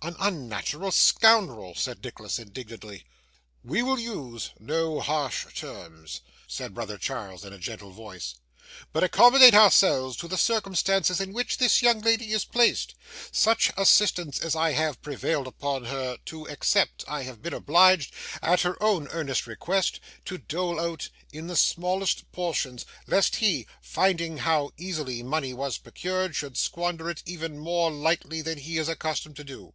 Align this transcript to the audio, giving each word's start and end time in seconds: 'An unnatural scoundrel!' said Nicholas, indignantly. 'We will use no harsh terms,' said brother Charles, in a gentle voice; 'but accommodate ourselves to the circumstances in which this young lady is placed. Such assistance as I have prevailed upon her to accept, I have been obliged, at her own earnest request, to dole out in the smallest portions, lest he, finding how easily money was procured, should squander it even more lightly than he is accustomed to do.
'An 0.00 0.14
unnatural 0.20 0.92
scoundrel!' 0.92 1.74
said 1.74 2.02
Nicholas, 2.04 2.38
indignantly. 2.38 3.04
'We 3.64 3.82
will 3.82 3.98
use 3.98 4.50
no 4.60 5.00
harsh 5.00 5.44
terms,' 5.52 6.20
said 6.46 6.72
brother 6.72 6.96
Charles, 6.96 7.44
in 7.44 7.52
a 7.52 7.58
gentle 7.58 7.90
voice; 7.90 8.36
'but 8.92 9.02
accommodate 9.02 9.54
ourselves 9.54 10.16
to 10.18 10.28
the 10.28 10.38
circumstances 10.38 11.20
in 11.20 11.32
which 11.32 11.58
this 11.58 11.82
young 11.82 12.00
lady 12.00 12.32
is 12.32 12.44
placed. 12.44 12.94
Such 13.32 13.72
assistance 13.76 14.38
as 14.38 14.54
I 14.54 14.70
have 14.72 15.02
prevailed 15.02 15.48
upon 15.48 15.86
her 15.86 16.16
to 16.26 16.48
accept, 16.48 17.04
I 17.08 17.24
have 17.24 17.42
been 17.42 17.52
obliged, 17.52 18.14
at 18.40 18.60
her 18.60 18.80
own 18.82 19.08
earnest 19.08 19.48
request, 19.48 19.98
to 20.26 20.38
dole 20.38 20.78
out 20.80 21.08
in 21.32 21.48
the 21.48 21.56
smallest 21.56 22.30
portions, 22.30 22.86
lest 23.08 23.36
he, 23.36 23.66
finding 23.82 24.38
how 24.38 24.70
easily 24.78 25.24
money 25.24 25.52
was 25.52 25.76
procured, 25.76 26.36
should 26.36 26.56
squander 26.56 27.10
it 27.10 27.20
even 27.26 27.58
more 27.58 27.90
lightly 27.90 28.40
than 28.40 28.58
he 28.58 28.78
is 28.78 28.88
accustomed 28.88 29.34
to 29.36 29.44
do. 29.44 29.74